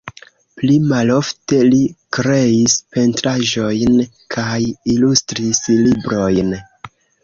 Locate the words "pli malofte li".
0.61-1.83